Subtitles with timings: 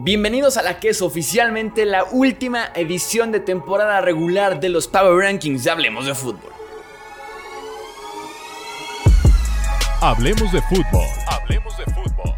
[0.00, 5.24] Bienvenidos a la que es oficialmente la última edición de temporada regular de los Power
[5.24, 6.52] Rankings de Hablemos de Fútbol.
[10.00, 11.08] Hablemos de fútbol.
[11.26, 12.32] Hablemos de fútbol.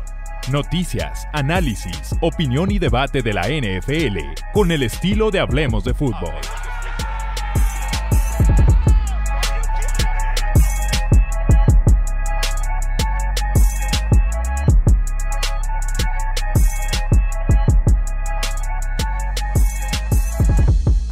[0.50, 6.32] Noticias, análisis, opinión y debate de la NFL con el estilo de Hablemos de fútbol.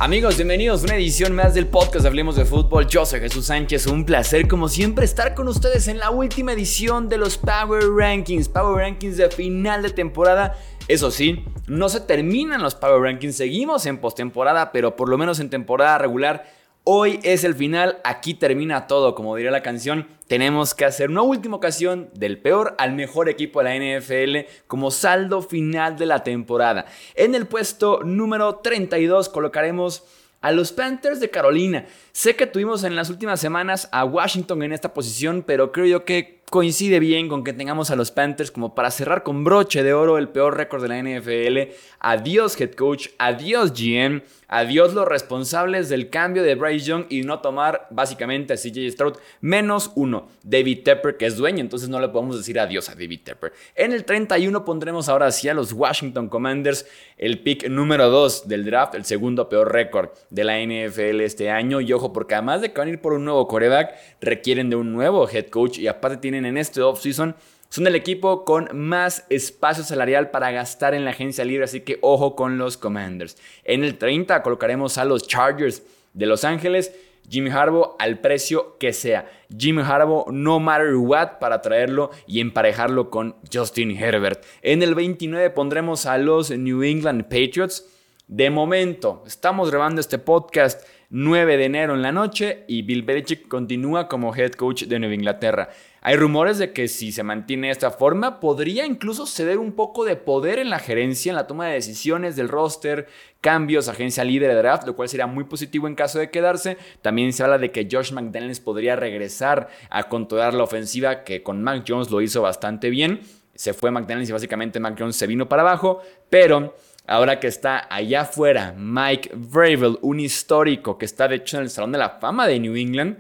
[0.01, 2.87] Amigos, bienvenidos a una edición más del podcast Hablemos de Fútbol.
[2.87, 7.09] Yo soy Jesús Sánchez, un placer como siempre estar con ustedes en la última edición
[7.09, 10.57] de los Power Rankings, Power Rankings de final de temporada.
[10.87, 15.41] Eso sí, no se terminan los Power Rankings, seguimos en postemporada, pero por lo menos
[15.41, 16.45] en temporada regular
[16.91, 20.09] Hoy es el final, aquí termina todo, como diría la canción.
[20.27, 24.91] Tenemos que hacer una última ocasión del peor al mejor equipo de la NFL como
[24.91, 26.87] saldo final de la temporada.
[27.15, 30.04] En el puesto número 32 colocaremos
[30.40, 31.85] a los Panthers de Carolina.
[32.13, 36.07] Sé que tuvimos en las últimas semanas a Washington en esta posición, pero creo yo
[36.07, 39.93] que coincide bien con que tengamos a los Panthers como para cerrar con broche de
[39.93, 41.74] oro el peor récord de la NFL.
[42.01, 47.41] Adiós head coach, adiós GM, adiós los responsables del cambio de Bryce Young y no
[47.41, 50.29] tomar básicamente a CJ Stroud menos uno.
[50.43, 53.52] David Tepper que es dueño, entonces no le podemos decir adiós a David Tepper.
[53.74, 56.87] En el 31 pondremos ahora sí a los Washington Commanders,
[57.19, 61.80] el pick número 2 del draft, el segundo peor récord de la NFL este año.
[61.80, 64.76] Y ojo, porque además de que van a ir por un nuevo coreback, requieren de
[64.76, 67.37] un nuevo head coach y aparte tienen en este offseason
[67.71, 71.99] son el equipo con más espacio salarial para gastar en la agencia libre, así que
[72.00, 73.37] ojo con los Commanders.
[73.65, 75.83] En el 30 colocaremos a los Chargers
[76.15, 76.94] de Los Ángeles.
[77.31, 79.31] Jimmy Harbaugh al precio que sea.
[79.56, 84.43] Jimmy Harbaugh no matter what para traerlo y emparejarlo con Justin Herbert.
[84.62, 87.87] En el 29 pondremos a los New England Patriots.
[88.27, 93.48] De momento, estamos grabando este podcast 9 de enero en la noche y Bill Belichick
[93.48, 95.71] continúa como head coach de Nueva Inglaterra.
[96.00, 100.16] Hay rumores de que si se mantiene esta forma, podría incluso ceder un poco de
[100.16, 103.09] poder en la gerencia, en la toma de decisiones del roster,
[103.41, 106.78] cambios, agencia líder de draft, lo cual sería muy positivo en caso de quedarse.
[107.03, 111.62] También se habla de que Josh McDaniels podría regresar a controlar la ofensiva, que con
[111.62, 113.20] Mac Jones lo hizo bastante bien.
[113.54, 116.75] Se fue McDaniels y básicamente Mac Jones se vino para abajo, pero
[117.10, 121.70] Ahora que está allá afuera, Mike Vrabel, un histórico que está de hecho en el
[121.70, 123.16] Salón de la Fama de New England.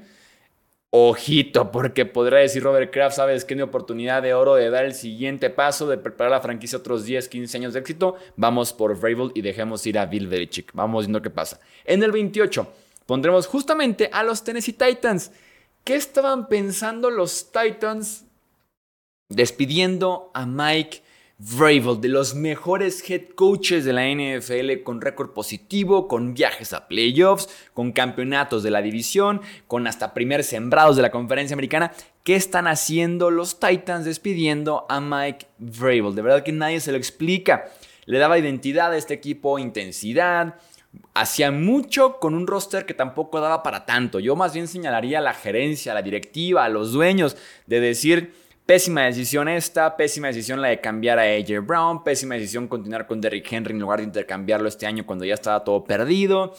[0.90, 4.86] Ojito, porque podrá decir Robert Kraft, sabes que es mi oportunidad de oro de dar
[4.86, 8.16] el siguiente paso, de preparar la franquicia otros 10, 15 años de éxito.
[8.36, 10.72] Vamos por Vrabel y dejemos ir a Bill Belichick.
[10.72, 11.60] Vamos viendo qué pasa.
[11.84, 12.66] En el 28
[13.04, 15.30] pondremos justamente a los Tennessee Titans.
[15.84, 18.24] ¿Qué estaban pensando los Titans
[19.28, 21.02] despidiendo a Mike
[21.40, 26.88] Vrabel, de los mejores head coaches de la NFL con récord positivo, con viajes a
[26.88, 31.92] playoffs, con campeonatos de la división, con hasta primer sembrados de la conferencia americana.
[32.24, 36.16] ¿Qué están haciendo los Titans despidiendo a Mike Vrabel?
[36.16, 37.66] De verdad que nadie se lo explica.
[38.04, 40.56] Le daba identidad a este equipo, intensidad,
[41.14, 44.18] hacía mucho con un roster que tampoco daba para tanto.
[44.18, 48.47] Yo más bien señalaría a la gerencia, a la directiva, a los dueños, de decir
[48.68, 53.18] Pésima decisión esta, pésima decisión la de cambiar a AJ Brown, pésima decisión continuar con
[53.18, 56.54] Derrick Henry en lugar de intercambiarlo este año cuando ya estaba todo perdido.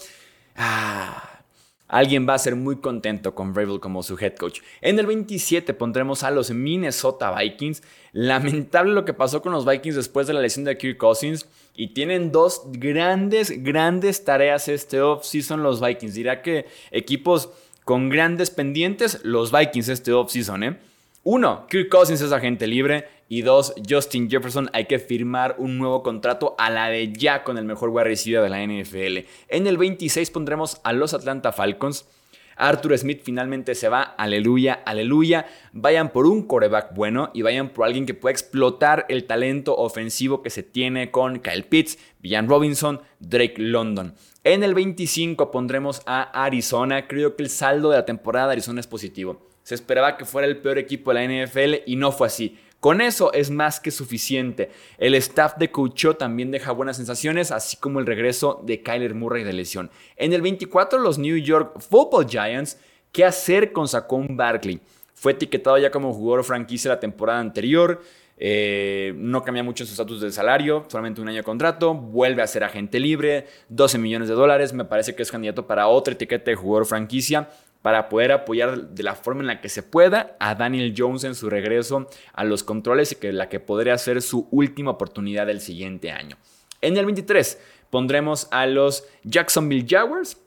[0.56, 1.44] Ah,
[1.88, 4.62] alguien va a ser muy contento con Vrabel como su head coach.
[4.82, 7.84] En el 27 pondremos a los Minnesota Vikings.
[8.12, 11.46] Lamentable lo que pasó con los Vikings después de la lesión de Kirk Cousins.
[11.76, 16.16] Y tienen dos grandes, grandes tareas este offseason los Vikings.
[16.16, 17.52] Dirá que equipos
[17.86, 20.89] con grandes pendientes, los Vikings este offseason, ¿eh?
[21.24, 23.08] Uno, Kirk Cousins es agente libre.
[23.28, 27.58] Y dos, Justin Jefferson hay que firmar un nuevo contrato a la de ya con
[27.58, 29.28] el mejor wide receiver de la NFL.
[29.50, 32.08] En el 26 pondremos a los Atlanta Falcons.
[32.56, 35.46] Arthur Smith finalmente se va, aleluya, aleluya.
[35.74, 40.42] Vayan por un coreback bueno y vayan por alguien que pueda explotar el talento ofensivo
[40.42, 44.16] que se tiene con Kyle Pitts, Villan Robinson, Drake London.
[44.44, 47.08] En el 25 pondremos a Arizona.
[47.08, 49.49] Creo que el saldo de la temporada de Arizona es positivo.
[49.70, 52.58] Se esperaba que fuera el peor equipo de la NFL y no fue así.
[52.80, 54.72] Con eso es más que suficiente.
[54.98, 59.44] El staff de Coachó también deja buenas sensaciones, así como el regreso de Kyler Murray
[59.44, 59.92] de lesión.
[60.16, 62.80] En el 24, los New York Football Giants,
[63.12, 64.80] ¿qué hacer con Saquon Barkley?
[65.14, 68.02] Fue etiquetado ya como jugador franquicia la temporada anterior.
[68.40, 72.48] Eh, no cambia mucho su estatus de salario, solamente un año de contrato, vuelve a
[72.48, 76.50] ser agente libre, 12 millones de dólares, me parece que es candidato para otra etiqueta
[76.50, 77.50] de jugador franquicia
[77.82, 81.36] para poder apoyar de la forma en la que se pueda a Daniel Jones en
[81.36, 85.62] su regreso a los controles y que la que podría ser su última oportunidad del
[85.62, 86.38] siguiente año.
[86.82, 87.60] En el 23
[87.90, 90.38] pondremos a los Jacksonville Jaguars.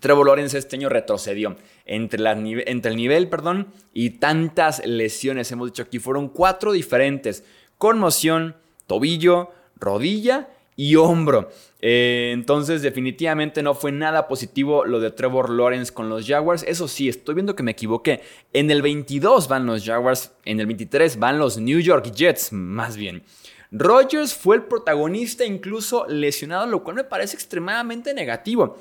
[0.00, 2.22] Trevor Lawrence este año retrocedió entre,
[2.66, 5.50] entre el nivel perdón, y tantas lesiones.
[5.52, 7.44] Hemos dicho aquí, fueron cuatro diferentes.
[7.78, 8.56] Conmoción,
[8.86, 11.50] tobillo, rodilla y hombro.
[11.80, 16.64] Eh, entonces definitivamente no fue nada positivo lo de Trevor Lawrence con los Jaguars.
[16.66, 18.22] Eso sí, estoy viendo que me equivoqué.
[18.52, 22.96] En el 22 van los Jaguars, en el 23 van los New York Jets, más
[22.96, 23.22] bien.
[23.70, 28.78] Rodgers fue el protagonista incluso lesionado, lo cual me parece extremadamente negativo.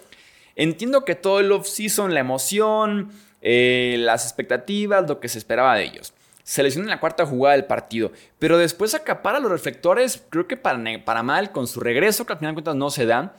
[0.56, 3.10] Entiendo que todo el off-season, la emoción,
[3.42, 6.13] eh, las expectativas, lo que se esperaba de ellos
[6.44, 10.57] se lesiona en la cuarta jugada del partido, pero después acapara los reflectores, creo que
[10.57, 13.36] para, para mal, con su regreso, que al final de cuentas no se da,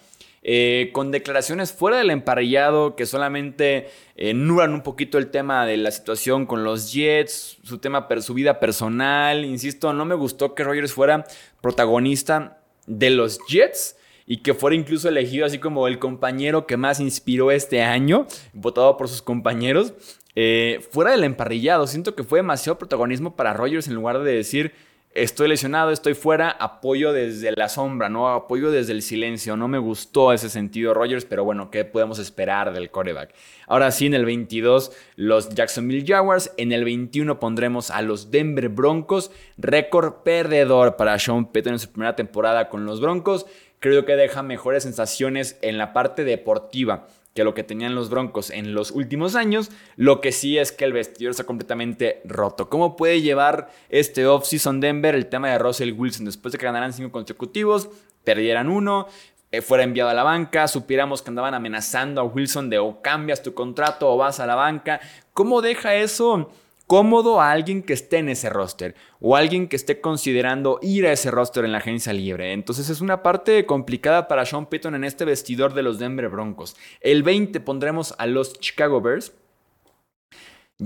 [0.46, 5.90] eh, con declaraciones fuera del emparrillado que solamente eh, un poquito el tema de la
[5.90, 10.92] situación con los Jets, su tema, su vida personal, insisto, no me gustó que Rogers
[10.92, 11.24] fuera
[11.62, 17.00] protagonista de los Jets y que fuera incluso elegido así como el compañero que más
[17.00, 19.94] inspiró este año, votado por sus compañeros.
[20.34, 24.72] Eh, fuera del emparrillado, siento que fue demasiado protagonismo para Rogers en lugar de decir
[25.14, 28.28] estoy lesionado, estoy fuera, apoyo desde la sombra, ¿no?
[28.28, 29.56] Apoyo desde el silencio.
[29.56, 33.32] No me gustó ese sentido Rogers, pero bueno, ¿qué podemos esperar del coreback?
[33.66, 36.52] Ahora sí, en el 22, los Jacksonville Jaguars.
[36.56, 39.30] En el 21 pondremos a los Denver Broncos.
[39.56, 43.46] Récord perdedor para Sean Payton en su primera temporada con los Broncos.
[43.84, 48.48] Creo que deja mejores sensaciones en la parte deportiva que lo que tenían los Broncos
[48.48, 49.70] en los últimos años.
[49.96, 52.70] Lo que sí es que el vestidor está completamente roto.
[52.70, 56.94] ¿Cómo puede llevar este off-season Denver el tema de Russell Wilson después de que ganaran
[56.94, 57.90] cinco consecutivos,
[58.24, 59.06] perdieran uno?
[59.52, 63.42] Eh, fuera enviado a la banca, supiéramos que andaban amenazando a Wilson de o cambias
[63.42, 64.98] tu contrato o vas a la banca.
[65.34, 66.50] ¿Cómo deja eso
[66.86, 71.12] cómodo a alguien que esté en ese roster o alguien que esté considerando ir a
[71.12, 72.52] ese roster en la agencia libre.
[72.52, 76.76] Entonces es una parte complicada para Sean Payton en este vestidor de los Denver Broncos.
[77.00, 79.32] El 20 pondremos a los Chicago Bears.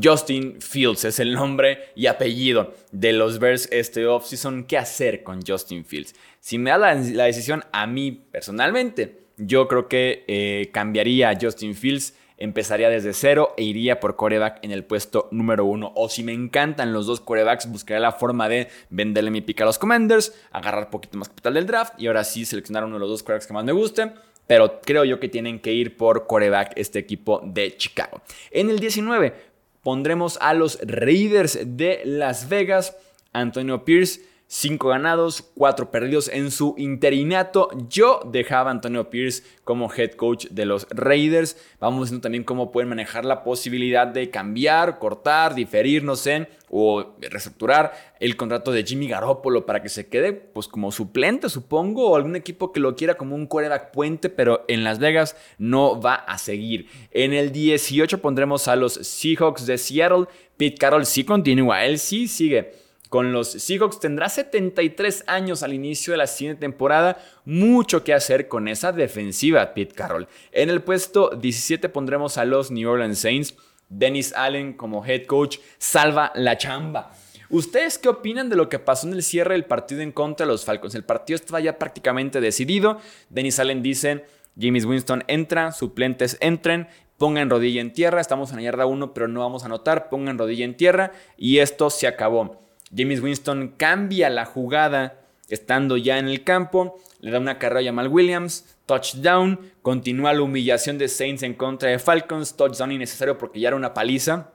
[0.00, 4.65] Justin Fields es el nombre y apellido de los Bears este offseason.
[4.65, 6.15] ¿Qué hacer con Justin Fields?
[6.41, 11.75] Si me da la, decisión a mí personalmente, yo creo que eh, cambiaría a Justin
[11.75, 15.93] Fields empezaría desde cero e iría por coreback en el puesto número uno.
[15.94, 19.64] O si me encantan los dos corebacks, buscaré la forma de venderle mi pick a
[19.64, 23.11] los Commanders, agarrar poquito más capital del draft y ahora sí seleccionar uno de los
[23.11, 24.14] dos corebacks que más me gusten.
[24.46, 28.23] Pero creo yo que tienen que ir por coreback este equipo de Chicago.
[28.50, 29.35] En el 19
[29.82, 32.96] pondremos a los Raiders de Las Vegas,
[33.32, 37.69] Antonio Pierce 5 ganados, 4 perdidos en su interinato.
[37.91, 41.59] Yo dejaba a Antonio Pierce como head coach de los Raiders.
[41.81, 47.15] Vamos viendo también cómo pueden manejar la posibilidad de cambiar, cortar, diferir, no sé, o
[47.21, 52.17] reestructurar el contrato de Jimmy Garoppolo para que se quede pues como suplente, supongo, o
[52.17, 56.15] algún equipo que lo quiera como un quarterback puente, pero en Las Vegas no va
[56.15, 56.89] a seguir.
[57.11, 60.25] En el 18 pondremos a los Seahawks de Seattle.
[60.56, 64.00] Pete Carroll sí continúa, él sí sigue con los Seahawks.
[64.00, 67.19] Tendrá 73 años al inicio de la siguiente temporada.
[67.44, 70.28] Mucho que hacer con esa defensiva, Pete Carroll.
[70.52, 73.55] En el puesto 17 pondremos a los New Orleans Saints.
[73.88, 77.12] Dennis Allen como head coach salva la chamba.
[77.50, 80.52] ¿Ustedes qué opinan de lo que pasó en el cierre del partido en contra de
[80.52, 80.94] los Falcons?
[80.94, 83.00] El partido estaba ya prácticamente decidido.
[83.30, 84.26] Dennis Allen dice,
[84.61, 89.28] James Winston entra, suplentes entren, pongan rodilla en tierra, estamos en la yarda 1 pero
[89.28, 92.67] no vamos a anotar, pongan rodilla en tierra y esto se acabó.
[92.95, 97.85] James Winston cambia la jugada estando ya en el campo, le da una carrera a
[97.85, 103.61] Jamal Williams, touchdown, continúa la humillación de Saints en contra de Falcons, touchdown innecesario porque
[103.61, 104.50] ya era una paliza.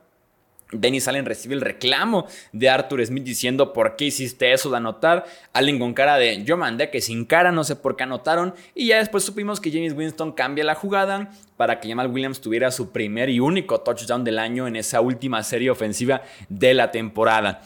[0.72, 5.26] Dennis Allen recibe el reclamo de Arthur Smith diciendo por qué hiciste eso de anotar.
[5.54, 8.56] Allen con cara de yo mandé que sin cara, no sé por qué anotaron.
[8.74, 12.72] Y ya después supimos que James Winston cambia la jugada para que Jamal Williams tuviera
[12.72, 17.62] su primer y único touchdown del año en esa última serie ofensiva de la temporada.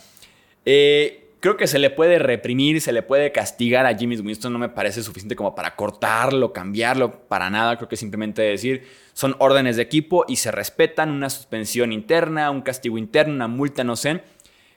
[0.70, 4.60] Eh, creo que se le puede reprimir, se le puede castigar a Jimmy Winston, no
[4.60, 9.78] me parece suficiente como para cortarlo, cambiarlo, para nada, creo que simplemente decir, son órdenes
[9.78, 14.24] de equipo y se respetan, una suspensión interna, un castigo interno, una multa, no sé,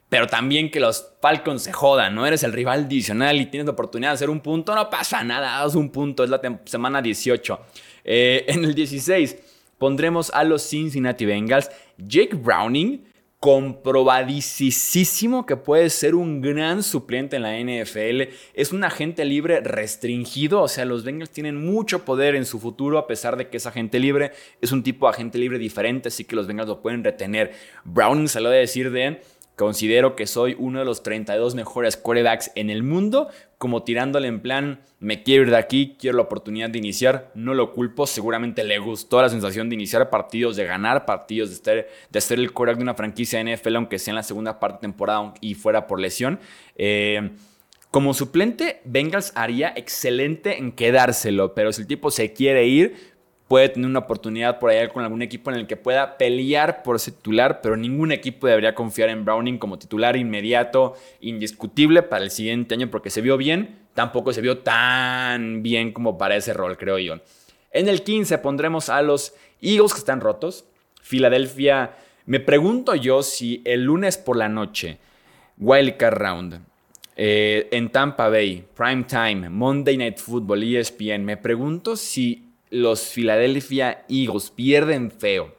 [0.09, 2.25] pero también que los Falcons se jodan, ¿no?
[2.25, 5.61] Eres el rival divisional y tienes la oportunidad de hacer un punto, no pasa nada,
[5.61, 7.61] haz un punto, es la semana 18.
[8.04, 9.37] Eh, en el 16
[9.76, 11.68] pondremos a los Cincinnati Bengals,
[11.99, 13.10] Jake Browning,
[13.40, 18.35] comprobadísimo que puede ser un gran suplente en la NFL.
[18.52, 22.99] Es un agente libre restringido, o sea, los Bengals tienen mucho poder en su futuro
[22.99, 24.32] a pesar de que es agente libre.
[24.61, 27.52] Es un tipo de agente libre diferente, así que los Bengals lo pueden retener.
[27.85, 29.23] Browning salió a decir de
[29.61, 34.40] Considero que soy uno de los 32 mejores quarterbacks en el mundo, como tirándole en
[34.40, 38.64] plan, me quiero ir de aquí, quiero la oportunidad de iniciar, no lo culpo, seguramente
[38.64, 42.79] le gustó la sensación de iniciar partidos, de ganar partidos, de, de ser el quarterback
[42.79, 45.87] de una franquicia de NFL, aunque sea en la segunda parte de temporada y fuera
[45.87, 46.40] por lesión.
[46.76, 47.33] Eh,
[47.90, 52.97] como suplente, Bengals haría excelente en quedárselo, pero si el tipo se quiere ir,
[53.50, 57.00] puede tener una oportunidad por ahí con algún equipo en el que pueda pelear por
[57.00, 62.30] ser titular, pero ningún equipo debería confiar en Browning como titular inmediato, indiscutible para el
[62.30, 66.78] siguiente año porque se vio bien, tampoco se vio tan bien como para ese rol,
[66.78, 67.16] creo yo.
[67.73, 70.64] En el 15 pondremos a los Eagles que están rotos.
[71.02, 74.99] Filadelfia, me pregunto yo si el lunes por la noche,
[75.59, 76.61] Wildcard Round,
[77.16, 84.04] eh, en Tampa Bay, Prime Time, Monday Night Football, ESPN, me pregunto si los Philadelphia
[84.08, 85.54] Eagles pierden feo,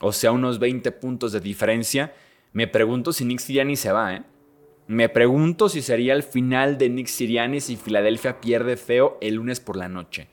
[0.00, 2.14] o sea, unos 20 puntos de diferencia,
[2.52, 4.22] me pregunto si Nick Sirianni se va, ¿eh?
[4.88, 9.58] Me pregunto si sería el final de Nick Sirianni si Filadelfia pierde feo el lunes
[9.58, 10.28] por la noche.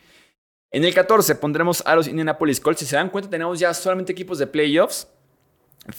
[0.72, 2.80] En el 14 pondremos a los Indianapolis Colts.
[2.80, 5.08] Si se dan cuenta, tenemos ya solamente equipos de playoffs.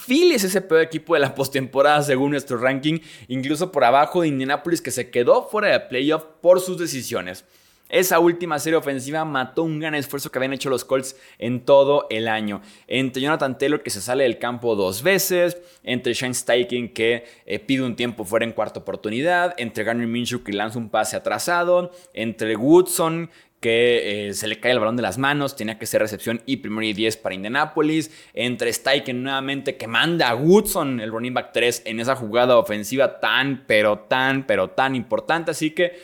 [0.06, 4.28] Philly es ese peor equipo de la postemporada según nuestro ranking, incluso por abajo de
[4.28, 7.44] Indianapolis que se quedó fuera de playoff por sus decisiones.
[7.90, 12.06] Esa última serie ofensiva mató un gran esfuerzo que habían hecho los Colts en todo
[12.10, 12.62] el año.
[12.88, 17.58] Entre Jonathan Taylor que se sale del campo dos veces, entre Shane Steichen que eh,
[17.58, 21.92] pide un tiempo fuera en cuarta oportunidad, entre Garner Minshew que lanza un pase atrasado,
[22.14, 23.30] entre Woodson
[23.64, 26.58] que eh, se le cae el balón de las manos, tenía que ser recepción y
[26.58, 28.10] primero y 10 para Indianapolis.
[28.34, 33.20] Entre Steichen nuevamente que manda a Woodson, el running back 3, en esa jugada ofensiva
[33.20, 35.50] tan, pero tan, pero tan importante.
[35.50, 35.98] Así que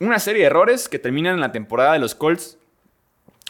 [0.00, 2.58] una serie de errores que terminan en la temporada de los Colts,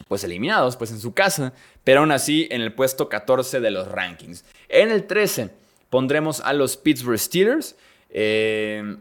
[0.08, 1.52] pues eliminados, pues en su casa,
[1.84, 4.44] pero aún así en el puesto 14 de los rankings.
[4.68, 5.50] En el 13
[5.88, 7.76] pondremos a los Pittsburgh Steelers.
[8.10, 8.96] Eh,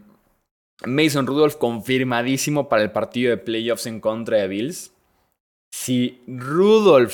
[0.86, 4.92] Mason Rudolph confirmadísimo para el partido de playoffs en contra de Bills.
[5.70, 7.12] Si Rudolph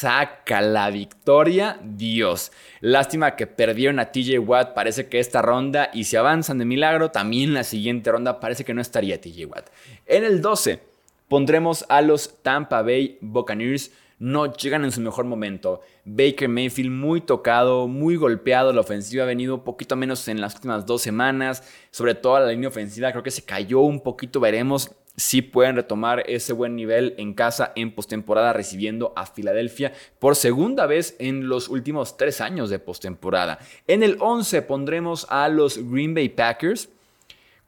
[0.00, 2.52] saca la victoria, Dios.
[2.80, 7.10] Lástima que perdieron a TJ Watt, parece que esta ronda, y si avanzan de milagro,
[7.10, 9.70] también la siguiente ronda parece que no estaría TJ Watt.
[10.04, 10.80] En el 12
[11.28, 13.90] pondremos a los Tampa Bay Buccaneers.
[14.18, 15.82] No llegan en su mejor momento.
[16.04, 18.72] Baker Mayfield muy tocado, muy golpeado.
[18.72, 21.62] La ofensiva ha venido un poquito menos en las últimas dos semanas.
[21.90, 24.40] Sobre todo la línea ofensiva creo que se cayó un poquito.
[24.40, 30.36] Veremos si pueden retomar ese buen nivel en casa en postemporada recibiendo a Filadelfia por
[30.36, 33.58] segunda vez en los últimos tres años de postemporada.
[33.86, 36.90] En el 11 pondremos a los Green Bay Packers.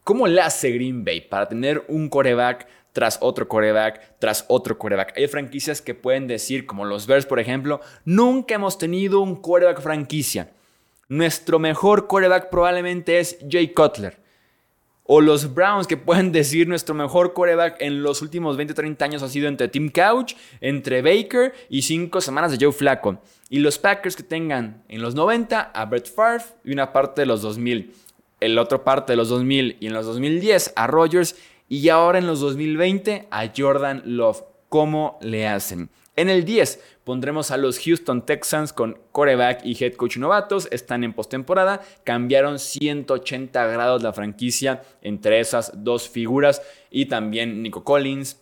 [0.03, 5.17] ¿Cómo le hace Green Bay para tener un coreback tras otro coreback, tras otro coreback?
[5.17, 9.81] Hay franquicias que pueden decir, como los Bears, por ejemplo, nunca hemos tenido un coreback
[9.81, 10.51] franquicia.
[11.07, 14.28] Nuestro mejor coreback probablemente es Jay Cutler.
[15.11, 19.05] O los Browns que pueden decir nuestro mejor coreback en los últimos 20 o 30
[19.05, 23.19] años ha sido entre Tim Couch, entre Baker y 5 semanas de Joe Flacco.
[23.49, 27.25] Y los Packers que tengan en los 90 a Brett Favre y una parte de
[27.25, 27.91] los 2000.
[28.39, 31.35] El otro parte de los 2000 y en los 2010 a Rodgers.
[31.67, 34.43] Y ahora en los 2020 a Jordan Love.
[34.69, 35.89] ¿Cómo le hacen?
[36.19, 40.67] En el 10 pondremos a los Houston Texans con coreback y head coach novatos.
[40.69, 41.79] Están en postemporada.
[42.03, 46.61] Cambiaron 180 grados la franquicia entre esas dos figuras.
[46.91, 48.41] Y también Nico Collins,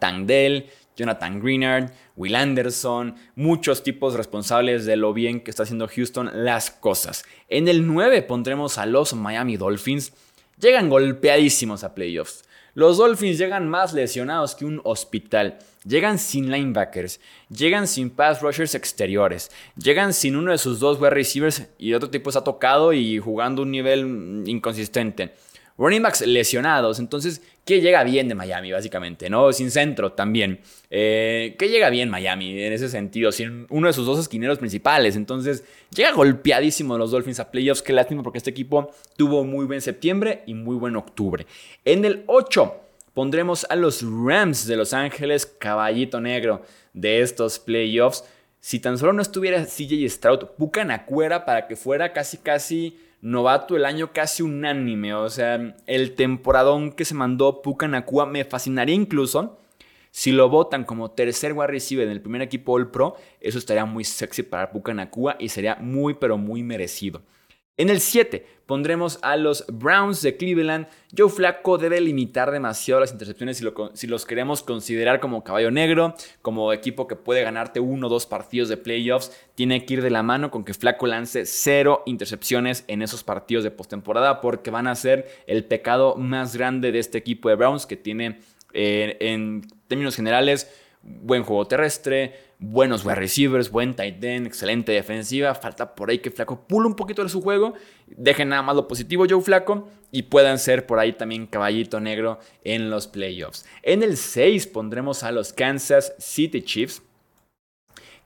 [0.00, 6.44] Tangdell, Jonathan Greenard, Will Anderson, muchos tipos responsables de lo bien que está haciendo Houston
[6.44, 7.24] las cosas.
[7.48, 10.14] En el 9 pondremos a los Miami Dolphins.
[10.58, 12.42] Llegan golpeadísimos a playoffs.
[12.74, 15.58] Los Dolphins llegan más lesionados que un hospital.
[15.84, 21.10] Llegan sin linebackers, llegan sin pass rushers exteriores, llegan sin uno de sus dos wide
[21.10, 25.34] receivers y otro tipo está tocado y jugando un nivel inconsistente.
[25.78, 29.30] Running backs lesionados, entonces, ¿qué llega bien de Miami, básicamente?
[29.30, 29.52] ¿No?
[29.52, 30.60] Sin centro también.
[30.90, 33.32] Eh, ¿Qué llega bien Miami en ese sentido?
[33.32, 35.16] Sin uno de sus dos esquineros principales.
[35.16, 37.82] Entonces, llega golpeadísimo los Dolphins a playoffs.
[37.82, 41.46] Qué lástima porque este equipo tuvo muy buen septiembre y muy buen octubre.
[41.84, 42.76] En el 8
[43.14, 46.62] pondremos a los Rams de Los Ángeles, caballito negro
[46.92, 48.24] de estos playoffs.
[48.60, 53.86] Si tan solo no estuviera CJ Stroud, Pucanacuera para que fuera casi casi novato el
[53.86, 55.14] año casi unánime.
[55.14, 59.58] O sea, el temporadón que se mandó Pucanacua me fascinaría incluso.
[60.10, 63.86] Si lo votan como tercer wide receiver en el primer equipo All Pro, eso estaría
[63.86, 67.22] muy sexy para Pucanacua y sería muy pero muy merecido.
[67.82, 70.86] En el 7 pondremos a los Browns de Cleveland.
[71.18, 73.60] Joe Flacco debe limitar demasiado las intercepciones
[73.94, 78.26] si, los queremos considerar como caballo negro, como equipo que puede ganarte uno o dos
[78.26, 79.36] partidos de playoffs.
[79.56, 83.64] Tiene que ir de la mano con que Flacco lance cero intercepciones en esos partidos
[83.64, 87.86] de postemporada porque van a ser el pecado más grande de este equipo de Browns
[87.86, 88.38] que tiene
[88.74, 90.70] eh, en términos generales
[91.02, 95.54] buen juego terrestre, buenos wide receivers, buen tight end, excelente defensiva.
[95.54, 97.74] Falta por ahí que Flaco pule un poquito de su juego.
[98.06, 102.38] Dejen nada más lo positivo Joe Flaco y puedan ser por ahí también caballito negro
[102.64, 103.66] en los playoffs.
[103.82, 107.02] En el 6 pondremos a los Kansas City Chiefs.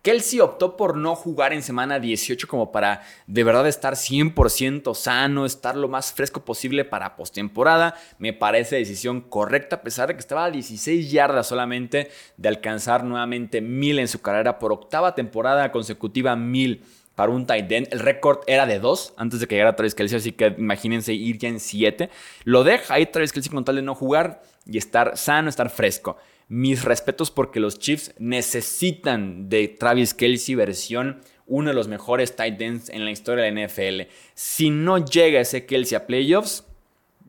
[0.06, 5.44] Kelsey optó por no jugar en semana 18 como para de verdad estar 100% sano,
[5.44, 7.96] estar lo más fresco posible para postemporada.
[8.20, 13.02] Me parece decisión correcta a pesar de que estaba a 16 yardas solamente de alcanzar
[13.02, 16.84] nuevamente 1000 en su carrera por octava temporada consecutiva 1000
[17.16, 17.88] para un tight end.
[17.90, 21.38] El récord era de 2 antes de que llegara Travis Kelsey, así que imagínense ir
[21.38, 22.10] ya en 7.
[22.44, 26.16] Lo deja ahí Travis Kelsey con tal de no jugar y estar sano, estar fresco
[26.48, 32.60] mis respetos porque los Chiefs necesitan de Travis Kelsey versión uno de los mejores tight
[32.60, 34.10] ends en la historia de la NFL.
[34.34, 36.64] Si no llega ese Kelsey a playoffs,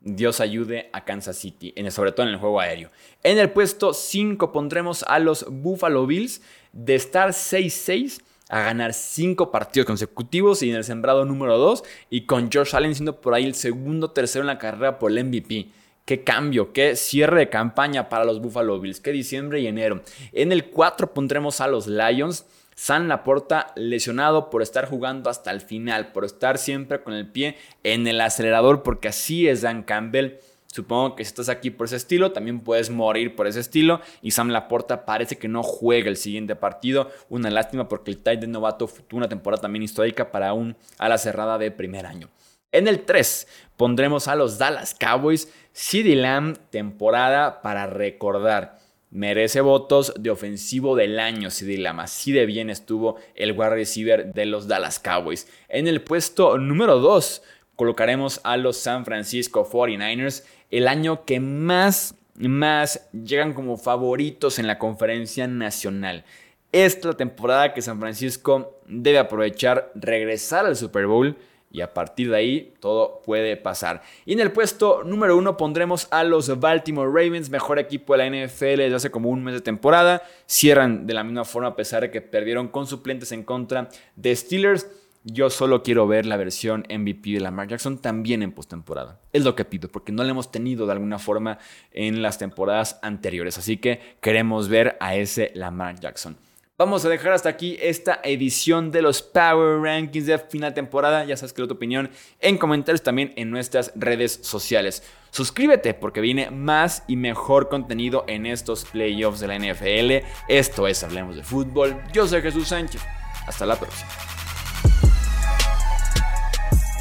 [0.02, 2.90] Dios ayude a Kansas City, sobre todo en el juego aéreo.
[3.24, 9.52] En el puesto 5 pondremos a los Buffalo Bills de estar 6-6 a ganar 5
[9.52, 13.44] partidos consecutivos y en el sembrado número 2 y con Josh Allen siendo por ahí
[13.44, 15.68] el segundo tercero en la carrera por el MVP.
[16.08, 20.04] Qué cambio, qué cierre de campaña para los Buffalo Bills, qué diciembre y enero.
[20.32, 22.46] En el 4 pondremos a los Lions.
[22.76, 27.58] San Laporta lesionado por estar jugando hasta el final, por estar siempre con el pie
[27.84, 30.38] en el acelerador, porque así es Dan Campbell.
[30.68, 34.00] Supongo que si estás aquí por ese estilo, también puedes morir por ese estilo.
[34.22, 37.12] Y Sam Laporta parece que no juega el siguiente partido.
[37.28, 41.18] Una lástima porque el tight de novato tuvo una temporada también histórica para un ala
[41.18, 42.30] cerrada de primer año.
[42.72, 43.48] En el 3
[43.78, 45.52] pondremos a los Dallas Cowboys.
[45.72, 48.80] CD Lamb, temporada para recordar.
[49.10, 52.02] Merece votos de ofensivo del año CD Lamb.
[52.02, 55.48] Así de bien estuvo el wide receiver de los Dallas Cowboys.
[55.70, 57.42] En el puesto número 2
[57.76, 60.44] colocaremos a los San Francisco 49ers.
[60.72, 66.26] El año que más, más llegan como favoritos en la conferencia nacional.
[66.74, 71.38] Esta temporada que San Francisco debe aprovechar, regresar al Super Bowl
[71.78, 74.02] y a partir de ahí todo puede pasar.
[74.26, 78.48] Y en el puesto número uno pondremos a los Baltimore Ravens, mejor equipo de la
[78.48, 80.24] NFL desde hace como un mes de temporada.
[80.48, 84.36] Cierran de la misma forma a pesar de que perdieron con suplentes en contra de
[84.36, 84.88] Steelers.
[85.24, 89.20] Yo solo quiero ver la versión MVP de Lamar Jackson también en postemporada.
[89.32, 91.60] Es lo que pido, porque no la hemos tenido de alguna forma
[91.92, 93.60] en las temporadas anteriores.
[93.60, 96.38] Así que queremos ver a ese Lamar Jackson.
[96.80, 101.26] Vamos a dejar hasta aquí esta edición de los Power Rankings de final temporada.
[101.26, 105.02] Ya sabes que tu opinión en comentarios también en nuestras redes sociales.
[105.32, 110.28] Suscríbete porque viene más y mejor contenido en estos playoffs de la NFL.
[110.48, 112.00] Esto es Hablemos de Fútbol.
[112.14, 113.02] Yo soy Jesús Sánchez.
[113.48, 114.12] Hasta la próxima.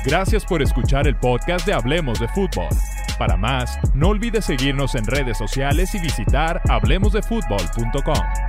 [0.07, 2.69] Gracias por escuchar el podcast de Hablemos de Fútbol.
[3.19, 8.46] Para más, no olvides seguirnos en redes sociales y visitar hablemosdefutbol.com.